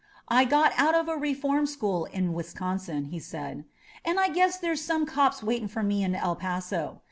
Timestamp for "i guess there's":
4.19-4.81